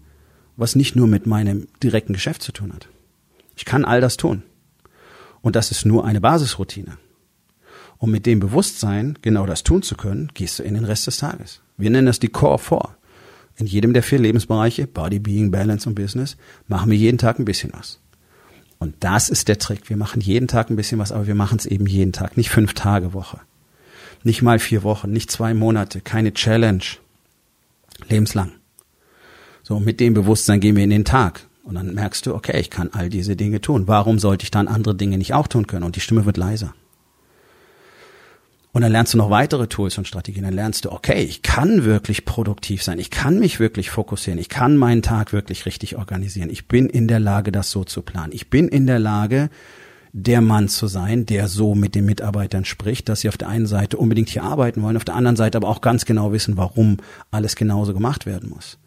was 0.55 0.77
nicht 0.77 0.95
nur 0.95 1.07
mit 1.07 1.27
meinem 1.27 1.67
direkten 1.83 2.13
Geschäft 2.13 2.41
zu 2.41 2.53
tun 2.53 2.71
hat. 2.73 2.88
Ich 3.57 3.65
kann 3.65 3.83
all 3.83 4.00
das 4.00 4.15
tun. 4.15 4.43
Und 5.41 5.57
das 5.57 5.71
ist 5.71 5.85
nur 5.85 6.05
eine 6.05 6.21
Basisroutine. 6.21 6.97
Um 7.97 8.12
mit 8.12 8.25
dem 8.25 8.39
Bewusstsein, 8.39 9.19
genau 9.21 9.45
das 9.45 9.63
tun 9.63 9.81
zu 9.81 9.95
können, 9.95 10.31
gehst 10.33 10.59
du 10.59 10.63
in 10.63 10.73
den 10.73 10.85
Rest 10.85 11.05
des 11.05 11.17
Tages. 11.17 11.59
Wir 11.75 11.89
nennen 11.89 12.07
das 12.07 12.19
die 12.19 12.29
Core 12.29 12.59
4. 12.59 12.95
In 13.57 13.65
jedem 13.65 13.91
der 13.91 14.03
vier 14.03 14.19
Lebensbereiche, 14.19 14.88
Body, 14.88 15.19
Being, 15.19 15.51
Balance 15.51 15.89
und 15.89 15.95
Business, 15.95 16.38
machen 16.69 16.89
wir 16.89 16.97
jeden 16.97 17.17
Tag 17.17 17.39
ein 17.39 17.45
bisschen 17.45 17.73
was. 17.73 18.00
Und 18.83 18.95
das 18.99 19.29
ist 19.29 19.47
der 19.47 19.59
Trick. 19.59 19.89
Wir 19.89 19.95
machen 19.95 20.19
jeden 20.19 20.49
Tag 20.49 20.69
ein 20.69 20.75
bisschen 20.75 20.99
was, 20.99 21.13
aber 21.13 21.25
wir 21.25 21.35
machen 21.35 21.57
es 21.57 21.65
eben 21.65 21.87
jeden 21.87 22.11
Tag, 22.11 22.35
nicht 22.35 22.49
fünf 22.49 22.73
Tage 22.73 23.13
Woche. 23.13 23.39
Nicht 24.23 24.41
mal 24.41 24.59
vier 24.59 24.83
Wochen, 24.83 25.09
nicht 25.09 25.31
zwei 25.31 25.53
Monate, 25.53 26.01
keine 26.01 26.33
Challenge. 26.33 26.83
Lebenslang. 28.09 28.51
So, 29.63 29.79
mit 29.79 30.01
dem 30.01 30.13
Bewusstsein 30.13 30.59
gehen 30.59 30.75
wir 30.75 30.83
in 30.83 30.89
den 30.89 31.05
Tag. 31.05 31.47
Und 31.63 31.75
dann 31.75 31.93
merkst 31.93 32.25
du, 32.25 32.35
okay, 32.35 32.59
ich 32.59 32.69
kann 32.69 32.89
all 32.91 33.07
diese 33.07 33.37
Dinge 33.37 33.61
tun. 33.61 33.87
Warum 33.87 34.19
sollte 34.19 34.43
ich 34.43 34.51
dann 34.51 34.67
andere 34.67 34.95
Dinge 34.95 35.17
nicht 35.17 35.33
auch 35.33 35.47
tun 35.47 35.65
können? 35.65 35.85
Und 35.85 35.95
die 35.95 36.01
Stimme 36.01 36.25
wird 36.25 36.35
leiser. 36.35 36.73
Und 38.73 38.81
dann 38.81 38.91
lernst 38.91 39.13
du 39.13 39.19
noch 39.19 39.29
weitere 39.29 39.67
Tools 39.67 39.99
und 39.99 40.07
Strategien. 40.07 40.43
Dann 40.43 40.55
lernst 40.55 40.85
du, 40.85 40.91
okay, 40.91 41.21
ich 41.21 41.43
kann 41.43 41.85
wirklich 41.85 42.25
produktiv 42.25 42.81
sein. 42.81 42.97
Ich 42.97 43.11
kann 43.11 43.37
mich 43.37 43.59
wirklich 43.59 43.91
fokussieren. 43.91 44.39
Ich 44.39 44.49
kann 44.49 44.77
meinen 44.77 45.03
Tag 45.03 45.31
wirklich 45.31 45.67
richtig 45.67 45.95
organisieren. 45.95 46.49
Ich 46.49 46.67
bin 46.67 46.89
in 46.89 47.07
der 47.07 47.19
Lage, 47.19 47.51
das 47.51 47.69
so 47.69 47.83
zu 47.83 48.01
planen. 48.01 48.33
Ich 48.33 48.49
bin 48.49 48.67
in 48.67 48.87
der 48.87 48.97
Lage, 48.97 49.51
der 50.11 50.41
Mann 50.41 50.69
zu 50.69 50.87
sein, 50.87 51.27
der 51.27 51.47
so 51.47 51.75
mit 51.75 51.93
den 51.93 52.05
Mitarbeitern 52.05 52.65
spricht, 52.65 53.09
dass 53.09 53.21
sie 53.21 53.29
auf 53.29 53.37
der 53.37 53.47
einen 53.47 53.67
Seite 53.67 53.97
unbedingt 53.97 54.29
hier 54.29 54.43
arbeiten 54.43 54.81
wollen, 54.81 54.97
auf 54.97 55.05
der 55.05 55.15
anderen 55.15 55.35
Seite 55.35 55.59
aber 55.59 55.69
auch 55.69 55.81
ganz 55.81 56.05
genau 56.05 56.31
wissen, 56.31 56.57
warum 56.57 56.97
alles 57.29 57.55
genauso 57.55 57.93
gemacht 57.93 58.25
werden 58.25 58.49
muss. 58.49 58.79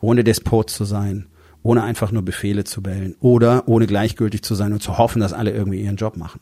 Ohne 0.00 0.24
Despot 0.24 0.70
zu 0.70 0.84
sein, 0.84 1.26
ohne 1.62 1.82
einfach 1.82 2.12
nur 2.12 2.22
Befehle 2.22 2.64
zu 2.64 2.82
bellen 2.82 3.14
oder 3.20 3.68
ohne 3.68 3.86
gleichgültig 3.86 4.42
zu 4.42 4.54
sein 4.54 4.72
und 4.72 4.82
zu 4.82 4.96
hoffen, 4.96 5.20
dass 5.20 5.34
alle 5.34 5.52
irgendwie 5.52 5.82
ihren 5.82 5.96
Job 5.96 6.16
machen. 6.16 6.40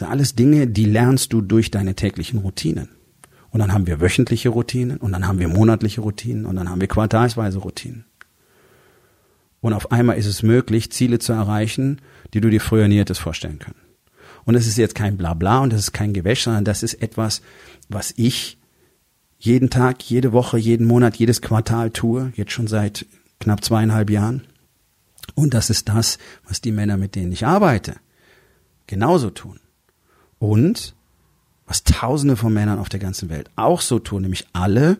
Das 0.00 0.06
sind 0.06 0.12
alles 0.14 0.34
Dinge, 0.34 0.66
die 0.66 0.86
lernst 0.86 1.30
du 1.34 1.42
durch 1.42 1.70
deine 1.70 1.94
täglichen 1.94 2.38
Routinen. 2.38 2.88
Und 3.50 3.60
dann 3.60 3.74
haben 3.74 3.86
wir 3.86 4.00
wöchentliche 4.00 4.48
Routinen 4.48 4.96
und 4.96 5.12
dann 5.12 5.28
haben 5.28 5.38
wir 5.38 5.48
monatliche 5.48 6.00
Routinen 6.00 6.46
und 6.46 6.56
dann 6.56 6.70
haben 6.70 6.80
wir 6.80 6.88
quartalsweise 6.88 7.58
Routinen. 7.58 8.06
Und 9.60 9.74
auf 9.74 9.92
einmal 9.92 10.16
ist 10.16 10.24
es 10.24 10.42
möglich, 10.42 10.90
Ziele 10.90 11.18
zu 11.18 11.34
erreichen, 11.34 12.00
die 12.32 12.40
du 12.40 12.48
dir 12.48 12.62
früher 12.62 12.88
nie 12.88 12.96
hättest 12.96 13.20
vorstellen 13.20 13.58
können. 13.58 13.76
Und 14.46 14.54
es 14.54 14.66
ist 14.66 14.78
jetzt 14.78 14.94
kein 14.94 15.18
Blabla 15.18 15.58
und 15.58 15.74
es 15.74 15.80
ist 15.80 15.92
kein 15.92 16.14
Gewäsch, 16.14 16.44
sondern 16.44 16.64
das 16.64 16.82
ist 16.82 16.94
etwas, 16.94 17.42
was 17.90 18.14
ich 18.16 18.56
jeden 19.38 19.68
Tag, 19.68 20.02
jede 20.04 20.32
Woche, 20.32 20.56
jeden 20.56 20.86
Monat, 20.86 21.16
jedes 21.16 21.42
Quartal 21.42 21.90
tue, 21.90 22.32
jetzt 22.36 22.52
schon 22.52 22.68
seit 22.68 23.04
knapp 23.38 23.62
zweieinhalb 23.62 24.08
Jahren. 24.08 24.46
Und 25.34 25.52
das 25.52 25.68
ist 25.68 25.90
das, 25.90 26.16
was 26.48 26.62
die 26.62 26.72
Männer, 26.72 26.96
mit 26.96 27.16
denen 27.16 27.32
ich 27.32 27.44
arbeite, 27.44 27.96
genauso 28.86 29.28
tun. 29.28 29.60
Und 30.40 30.96
was 31.66 31.84
Tausende 31.84 32.34
von 32.34 32.52
Männern 32.52 32.80
auf 32.80 32.88
der 32.88 32.98
ganzen 32.98 33.30
Welt 33.30 33.48
auch 33.54 33.80
so 33.80 34.00
tun, 34.00 34.22
nämlich 34.22 34.48
alle, 34.52 34.98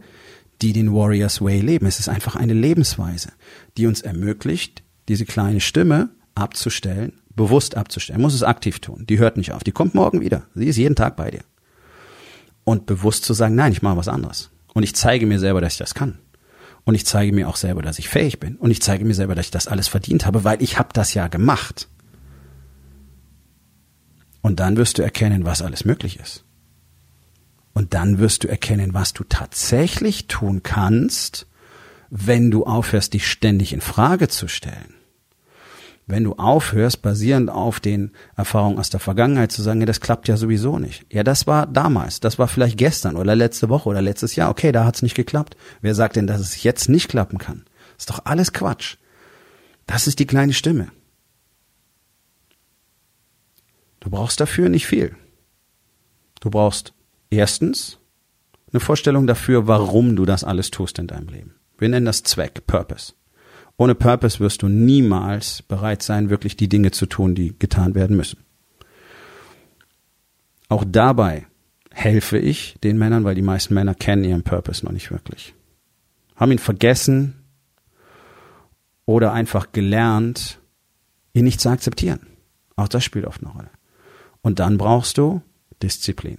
die 0.63 0.73
den 0.73 0.95
Warriors 0.95 1.41
Way 1.41 1.61
leben. 1.61 1.87
Es 1.87 1.99
ist 1.99 2.09
einfach 2.09 2.37
eine 2.37 2.53
Lebensweise, 2.53 3.33
die 3.77 3.89
uns 3.89 4.03
ermöglicht, 4.03 4.85
diese 5.09 5.25
kleine 5.25 5.61
Stimme 5.61 6.11
abzustellen, 6.37 7.15
bewusst 7.35 7.77
abzustellen. 7.77 8.21
muss 8.21 8.35
es 8.35 8.45
aktiv 8.45 8.79
tun. 8.79 9.05
Die 9.09 9.19
hört 9.19 9.37
nicht 9.37 9.53
auf. 9.53 9.65
Die 9.65 9.73
kommt 9.73 9.95
morgen 9.95 10.21
wieder. 10.21 10.45
Sie 10.55 10.67
ist 10.67 10.77
jeden 10.77 10.95
Tag 10.95 11.17
bei 11.17 11.31
dir. 11.33 11.41
Und 12.65 12.87
bewusst 12.87 13.25
zu 13.25 13.35
sagen, 13.35 13.57
nein, 13.57 13.73
ich 13.73 13.83
mache 13.83 13.97
was 13.97 14.09
anderes. 14.09 14.51
Und 14.75 14.83
ich 14.83 14.95
zeige 14.95 15.27
mir 15.27 15.41
selber, 15.41 15.61
dass 15.61 15.73
ich 15.73 15.79
das 15.79 15.95
kann. 15.95 16.19
Und 16.85 16.95
ich 16.95 17.07
zeige 17.07 17.33
mir 17.33 17.49
auch 17.49 17.57
selber, 17.57 17.83
dass 17.83 17.99
ich 17.99 18.09
fähig 18.09 18.39
bin. 18.39 18.57
Und 18.57 18.71
ich 18.71 18.81
zeige 18.81 19.05
mir 19.05 19.15
selber, 19.15 19.35
dass 19.35 19.47
ich 19.47 19.51
das 19.51 19.67
alles 19.67 19.89
verdient 19.89 20.25
habe, 20.27 20.45
weil 20.45 20.63
ich 20.63 20.79
habe 20.79 20.91
das 20.93 21.15
ja 21.15 21.29
gemacht. 21.29 21.89
Und 24.43 24.61
dann 24.61 24.77
wirst 24.77 24.99
du 24.99 25.03
erkennen, 25.03 25.45
was 25.45 25.63
alles 25.63 25.85
möglich 25.85 26.19
ist. 26.19 26.45
Und 27.73 27.95
dann 27.95 28.19
wirst 28.19 28.45
du 28.45 28.49
erkennen, 28.49 28.95
was 28.95 29.13
du 29.13 29.25
tatsächlich 29.25 30.27
tun 30.27 30.63
kannst, 30.63 31.47
wenn 32.11 32.51
du 32.51 32.65
aufhörst, 32.65 33.15
dich 33.15 33.29
ständig 33.29 33.73
in 33.73 33.81
Frage 33.81 34.29
zu 34.29 34.49
stellen. 34.49 34.95
Wenn 36.07 36.25
du 36.25 36.35
aufhörst, 36.35 37.03
basierend 37.03 37.51
auf 37.51 37.79
den 37.79 38.11
Erfahrungen 38.37 38.79
aus 38.79 38.91
der 38.91 38.99
Vergangenheit 38.99 39.53
zu 39.53 39.63
sagen, 39.63 39.79
ja, 39.79 39.87
das 39.87 40.01
klappt 40.01 40.27
ja 40.27 40.37
sowieso 40.37 40.81
nicht. 40.81 41.07
Ja, 41.13 41.23
das 41.23 41.47
war 41.47 41.69
damals, 41.69 42.19
das 42.19 42.37
war 42.37 42.49
vielleicht 42.49 42.79
gestern 42.79 43.15
oder 43.15 43.37
letzte 43.37 43.69
Woche 43.69 43.89
oder 43.89 44.03
letztes 44.03 44.35
Jahr. 44.35 44.51
Okay, 44.51 44.73
da 44.73 44.85
hat's 44.85 45.03
nicht 45.03 45.15
geklappt. 45.15 45.57
Wer 45.83 45.95
sagt 45.95 46.17
denn, 46.17 46.27
dass 46.27 46.41
es 46.41 46.65
jetzt 46.65 46.89
nicht 46.89 47.09
klappen 47.09 47.39
kann? 47.39 47.65
Ist 47.97 48.11
doch 48.11 48.25
alles 48.25 48.53
Quatsch. 48.53 48.97
Das 49.87 50.09
ist 50.09 50.19
die 50.19 50.27
kleine 50.27 50.53
Stimme. 50.53 50.89
Du 54.01 54.11
brauchst 54.11 54.41
dafür 54.41 54.69
nicht 54.69 54.87
viel. 54.87 55.15
Du 56.41 56.51
brauchst 56.51 56.95
erstens 57.29 57.99
eine 58.73 58.81
Vorstellung 58.81 59.27
dafür, 59.27 59.67
warum 59.67 60.17
du 60.17 60.25
das 60.25 60.45
alles 60.45 60.71
tust 60.71 60.99
in 60.99 61.07
deinem 61.07 61.29
Leben. 61.29 61.55
Wir 61.79 61.89
nennen 61.89 62.07
das 62.07 62.23
Zweck, 62.23 62.67
Purpose. 62.67 63.15
Ohne 63.77 63.95
Purpose 63.95 64.41
wirst 64.41 64.63
du 64.63 64.69
niemals 64.69 65.63
bereit 65.63 66.03
sein, 66.03 66.31
wirklich 66.31 66.57
die 66.57 66.69
Dinge 66.69 66.91
zu 66.91 67.07
tun, 67.07 67.35
die 67.35 67.59
getan 67.59 67.95
werden 67.95 68.17
müssen. 68.17 68.41
Auch 70.69 70.85
dabei 70.87 71.47
helfe 71.91 72.39
ich 72.39 72.77
den 72.85 72.99
Männern, 72.99 73.25
weil 73.25 73.35
die 73.35 73.43
meisten 73.43 73.75
Männer 73.75 73.95
kennen 73.95 74.25
ihren 74.25 74.43
Purpose 74.43 74.85
noch 74.85 74.93
nicht 74.93 75.11
wirklich. 75.11 75.55
Haben 76.37 76.53
ihn 76.53 76.59
vergessen 76.59 77.35
oder 79.05 79.33
einfach 79.33 79.73
gelernt, 79.73 80.61
ihn 81.33 81.45
nicht 81.45 81.61
zu 81.61 81.69
akzeptieren. 81.69 82.27
Auch 82.77 82.89
das 82.89 83.05
spielt 83.05 83.27
oft 83.27 83.43
eine 83.43 83.53
Rolle. 83.53 83.71
Und 84.43 84.59
dann 84.59 84.79
brauchst 84.79 85.19
du 85.19 85.43
Disziplin. 85.83 86.39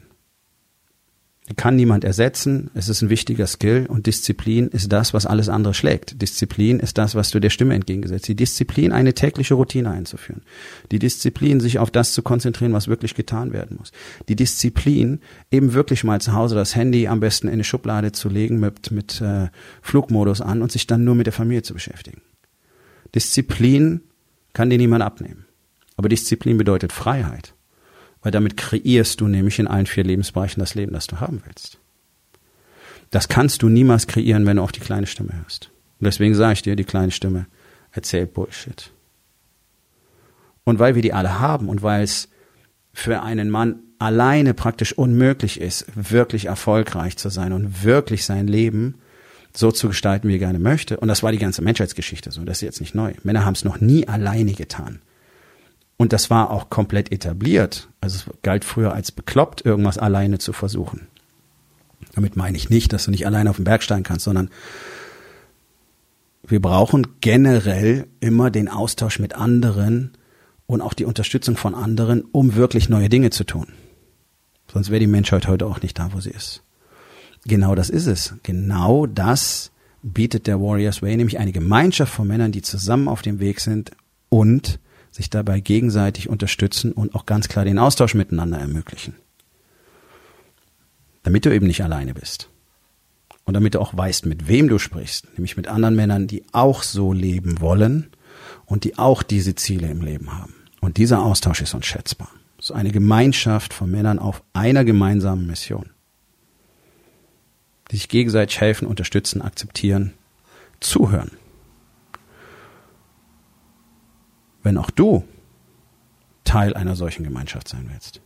Die 1.49 1.55
kann 1.55 1.75
niemand 1.75 2.05
ersetzen. 2.05 2.69
Es 2.75 2.87
ist 2.87 3.01
ein 3.01 3.09
wichtiger 3.09 3.45
Skill 3.45 3.85
und 3.89 4.05
Disziplin 4.05 4.69
ist 4.69 4.89
das, 4.89 5.13
was 5.13 5.25
alles 5.25 5.49
andere 5.49 5.73
schlägt. 5.73 6.21
Disziplin 6.21 6.79
ist 6.79 6.97
das, 6.97 7.13
was 7.13 7.29
du 7.29 7.41
der 7.41 7.49
Stimme 7.49 7.73
entgegengesetzt. 7.73 8.29
Die 8.29 8.35
Disziplin, 8.35 8.93
eine 8.93 9.13
tägliche 9.13 9.55
Routine 9.55 9.89
einzuführen. 9.89 10.43
Die 10.91 10.99
Disziplin, 10.99 11.59
sich 11.59 11.77
auf 11.79 11.91
das 11.91 12.13
zu 12.13 12.21
konzentrieren, 12.21 12.71
was 12.71 12.87
wirklich 12.87 13.15
getan 13.15 13.51
werden 13.51 13.75
muss. 13.77 13.91
Die 14.29 14.37
Disziplin, 14.37 15.19
eben 15.51 15.73
wirklich 15.73 16.05
mal 16.05 16.21
zu 16.21 16.31
Hause 16.31 16.55
das 16.55 16.75
Handy 16.75 17.07
am 17.07 17.19
besten 17.19 17.47
in 17.47 17.53
eine 17.55 17.65
Schublade 17.65 18.13
zu 18.13 18.29
legen 18.29 18.61
mit, 18.61 18.91
mit 18.91 19.19
äh, 19.19 19.49
Flugmodus 19.81 20.39
an 20.39 20.61
und 20.61 20.71
sich 20.71 20.87
dann 20.87 21.03
nur 21.03 21.15
mit 21.15 21.25
der 21.25 21.33
Familie 21.33 21.63
zu 21.63 21.73
beschäftigen. 21.73 22.21
Disziplin 23.13 23.99
kann 24.53 24.69
dir 24.69 24.77
niemand 24.77 25.03
abnehmen. 25.03 25.45
Aber 25.97 26.07
Disziplin 26.07 26.57
bedeutet 26.57 26.93
Freiheit. 26.93 27.55
Weil 28.21 28.31
damit 28.31 28.57
kreierst 28.57 29.21
du 29.21 29.27
nämlich 29.27 29.59
in 29.59 29.67
allen 29.67 29.87
vier 29.87 30.03
Lebensbereichen 30.03 30.59
das 30.59 30.75
Leben, 30.75 30.93
das 30.93 31.07
du 31.07 31.19
haben 31.19 31.41
willst. 31.45 31.79
Das 33.09 33.27
kannst 33.27 33.61
du 33.61 33.69
niemals 33.69 34.07
kreieren, 34.07 34.45
wenn 34.45 34.57
du 34.57 34.63
auf 34.63 34.71
die 34.71 34.79
kleine 34.79 35.07
Stimme 35.07 35.31
hörst. 35.41 35.69
Und 35.99 36.05
deswegen 36.05 36.35
sage 36.35 36.53
ich 36.53 36.61
dir, 36.61 36.75
die 36.75 36.83
kleine 36.83 37.11
Stimme 37.11 37.45
erzählt 37.91 38.33
Bullshit. 38.33 38.91
Und 40.63 40.79
weil 40.79 40.95
wir 40.95 41.01
die 41.01 41.13
alle 41.13 41.39
haben 41.39 41.67
und 41.67 41.81
weil 41.81 42.03
es 42.03 42.29
für 42.93 43.21
einen 43.21 43.49
Mann 43.49 43.79
alleine 43.99 44.53
praktisch 44.53 44.93
unmöglich 44.93 45.59
ist, 45.59 45.85
wirklich 45.95 46.45
erfolgreich 46.45 47.17
zu 47.17 47.29
sein 47.29 47.53
und 47.53 47.83
wirklich 47.83 48.25
sein 48.25 48.47
Leben 48.47 48.95
so 49.53 49.71
zu 49.71 49.89
gestalten, 49.89 50.27
wie 50.27 50.35
er 50.35 50.39
gerne 50.39 50.59
möchte. 50.59 50.97
Und 50.97 51.07
das 51.07 51.23
war 51.23 51.31
die 51.31 51.37
ganze 51.37 51.61
Menschheitsgeschichte 51.61 52.31
so. 52.31 52.43
Das 52.43 52.57
ist 52.57 52.61
jetzt 52.61 52.81
nicht 52.81 52.95
neu. 52.95 53.13
Männer 53.23 53.45
haben 53.45 53.53
es 53.53 53.65
noch 53.65 53.81
nie 53.81 54.07
alleine 54.07 54.53
getan. 54.53 55.01
Und 56.01 56.13
das 56.13 56.31
war 56.31 56.49
auch 56.49 56.71
komplett 56.71 57.11
etabliert. 57.11 57.87
Also 58.01 58.15
es 58.17 58.41
galt 58.41 58.65
früher 58.65 58.91
als 58.91 59.11
bekloppt, 59.11 59.63
irgendwas 59.63 59.99
alleine 59.99 60.39
zu 60.39 60.51
versuchen. 60.51 61.05
Damit 62.15 62.35
meine 62.35 62.57
ich 62.57 62.71
nicht, 62.71 62.91
dass 62.91 63.05
du 63.05 63.11
nicht 63.11 63.27
alleine 63.27 63.51
auf 63.51 63.57
den 63.57 63.65
Berg 63.65 63.83
steigen 63.83 64.01
kannst, 64.01 64.25
sondern 64.25 64.49
wir 66.41 66.59
brauchen 66.59 67.05
generell 67.21 68.07
immer 68.19 68.49
den 68.49 68.67
Austausch 68.67 69.19
mit 69.19 69.35
anderen 69.35 70.13
und 70.65 70.81
auch 70.81 70.95
die 70.95 71.05
Unterstützung 71.05 71.55
von 71.55 71.75
anderen, 71.75 72.23
um 72.31 72.55
wirklich 72.55 72.89
neue 72.89 73.07
Dinge 73.07 73.29
zu 73.29 73.43
tun. 73.43 73.67
Sonst 74.73 74.89
wäre 74.89 75.01
die 75.01 75.05
Menschheit 75.05 75.47
heute 75.47 75.67
auch 75.67 75.83
nicht 75.83 75.99
da, 75.99 76.13
wo 76.13 76.19
sie 76.19 76.31
ist. 76.31 76.63
Genau 77.45 77.75
das 77.75 77.91
ist 77.91 78.07
es. 78.07 78.33
Genau 78.41 79.05
das 79.05 79.69
bietet 80.01 80.47
der 80.47 80.59
Warriors 80.59 81.03
Way, 81.03 81.17
nämlich 81.17 81.37
eine 81.37 81.51
Gemeinschaft 81.51 82.11
von 82.11 82.27
Männern, 82.27 82.51
die 82.51 82.63
zusammen 82.63 83.07
auf 83.07 83.21
dem 83.21 83.39
Weg 83.39 83.59
sind 83.59 83.91
und 84.29 84.79
sich 85.11 85.29
dabei 85.29 85.59
gegenseitig 85.59 86.29
unterstützen 86.29 86.93
und 86.93 87.13
auch 87.13 87.25
ganz 87.25 87.47
klar 87.49 87.65
den 87.65 87.77
Austausch 87.77 88.15
miteinander 88.15 88.57
ermöglichen. 88.57 89.15
Damit 91.23 91.45
du 91.45 91.53
eben 91.53 91.67
nicht 91.67 91.83
alleine 91.83 92.13
bist. 92.13 92.49
Und 93.43 93.53
damit 93.53 93.75
du 93.75 93.81
auch 93.81 93.95
weißt, 93.95 94.25
mit 94.25 94.47
wem 94.47 94.69
du 94.69 94.79
sprichst, 94.79 95.27
nämlich 95.33 95.57
mit 95.57 95.67
anderen 95.67 95.95
Männern, 95.95 96.27
die 96.27 96.43
auch 96.53 96.83
so 96.83 97.11
leben 97.11 97.59
wollen 97.59 98.09
und 98.65 98.85
die 98.85 98.97
auch 98.97 99.23
diese 99.23 99.55
Ziele 99.55 99.89
im 99.89 100.01
Leben 100.01 100.31
haben. 100.37 100.55
Und 100.79 100.97
dieser 100.97 101.21
Austausch 101.21 101.61
ist 101.61 101.73
unschätzbar. 101.73 102.29
Es 102.57 102.69
ist 102.69 102.75
eine 102.75 102.91
Gemeinschaft 102.91 103.73
von 103.73 103.91
Männern 103.91 104.19
auf 104.19 104.43
einer 104.53 104.85
gemeinsamen 104.85 105.47
Mission. 105.47 105.89
Die 107.89 107.97
sich 107.97 108.07
gegenseitig 108.07 108.61
helfen, 108.61 108.87
unterstützen, 108.87 109.41
akzeptieren, 109.41 110.13
zuhören. 110.79 111.31
Wenn 114.63 114.77
auch 114.77 114.89
du 114.89 115.23
Teil 116.43 116.73
einer 116.73 116.95
solchen 116.95 117.23
Gemeinschaft 117.23 117.67
sein 117.67 117.87
willst, 117.91 118.21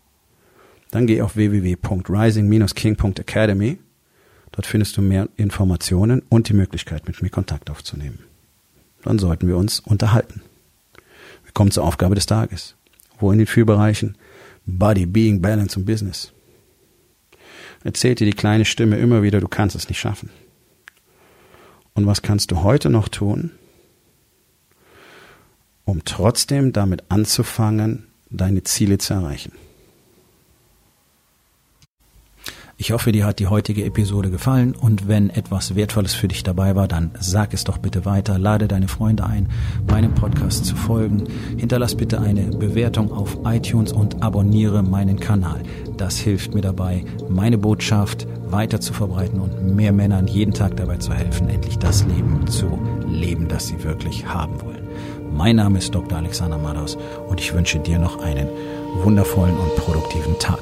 dann 0.92 1.08
geh 1.08 1.22
auf 1.22 1.36
www.rising-king.academy. 1.36 3.80
Dort 4.51 4.65
findest 4.65 4.98
du 4.98 5.01
mehr 5.01 5.30
Informationen 5.36 6.24
und 6.30 6.50
die 6.50 6.54
Möglichkeit, 6.54 7.08
mit 7.08 7.22
mir 7.22 7.30
Kontakt 7.30 7.70
aufzunehmen. 7.70 8.20
Dann 9.04 9.20
sollten 9.20 9.48
wir 9.48 9.58
uns 9.58 9.82
unterhalten. 9.82 10.42
Wir 11.44 11.51
kommen 11.54 11.72
zur 11.72 11.84
Aufgabe 11.84 12.15
des 12.15 12.25
Tages. 12.25 12.75
Wo 13.20 13.32
in 13.32 13.38
den 13.38 13.48
vier 13.48 13.65
Bereichen 13.65 14.18
Body, 14.65 15.06
Being, 15.06 15.42
Balance 15.42 15.77
und 15.77 15.86
Business 15.86 16.32
erzählt 17.84 18.20
dir 18.20 18.25
die 18.25 18.34
kleine 18.34 18.65
Stimme 18.65 18.98
immer 18.98 19.22
wieder, 19.22 19.39
du 19.39 19.48
kannst 19.48 19.75
es 19.75 19.89
nicht 19.89 20.00
schaffen. 20.00 20.32
Und 21.94 22.08
was 22.08 22.24
kannst 22.24 22.51
du 22.51 22.63
heute 22.63 22.89
noch 22.89 23.08
tun, 23.08 23.51
um 25.86 26.04
trotzdem 26.04 26.74
damit 26.74 27.04
anzufangen, 27.10 28.08
deine 28.30 28.63
Ziele 28.63 28.98
zu 28.98 29.13
erreichen. 29.13 29.51
Ich 32.78 32.91
hoffe, 32.91 33.13
dir 33.13 33.26
hat 33.26 33.39
die 33.39 33.48
heutige 33.48 33.86
Episode 33.86 34.30
gefallen 34.30 34.76
und 34.76 35.08
wenn 35.08 35.30
etwas 35.30 35.76
Wertvolles 35.76 36.13
für 36.13 36.28
dich 36.28 36.43
dabei 36.43 36.76
war, 36.76 36.89
dann 36.89 37.12
sag 37.17 37.54
es 37.54 37.63
doch 37.63 37.78
bitte 37.78 38.04
weiter, 38.04 38.38
lade 38.38 38.67
deine 38.67 38.89
Freunde 38.89 39.26
ein, 39.26 39.48
meinem 39.88 40.13
Podcast 40.13 40.65
zu 40.65 40.76
folgen, 40.76 41.24
hinterlass 41.58 41.95
bitte 41.95 42.19
eine 42.19 42.48
Bewertung 42.48 43.13
auf 43.13 43.38
iTunes 43.45 43.93
und 43.93 44.21
abonniere 44.21 44.84
meinen 44.84 45.21
Kanal. 45.21 45.63
Das 45.95 46.17
hilft 46.17 46.54
mir 46.54 46.62
dabei, 46.62 47.06
meine 47.30 47.58
Botschaft 47.58 48.28
weiter 48.48 48.82
zu 48.82 48.91
verbreiten 48.91 49.39
und 49.39 49.74
mehr 49.74 49.93
Männern 49.93 50.28
jeden 50.28 50.54
Tag 50.54 50.76
dabei 50.76 50.98
zu 50.98 51.13
helfen, 51.13 51.48
endlich 51.48 51.80
das 51.80 52.04
Leben 52.04 52.45
zu 52.48 52.78
leben, 53.08 53.48
das 53.48 53.67
sie 53.67 53.82
wirklich 53.86 54.26
haben 54.26 54.62
wollen. 54.62 54.85
Mein 55.36 55.58
Name 55.58 55.80
ist 55.80 55.93
Dr. 55.93 56.17
Alexander 56.17 56.58
Madaus 56.58 56.98
und 57.28 57.41
ich 57.41 57.54
wünsche 57.54 57.78
dir 57.78 58.00
noch 58.00 58.24
einen 58.24 58.48
wundervollen 59.04 59.58
und 59.58 59.76
produktiven 59.76 60.39
Tag. 60.39 60.62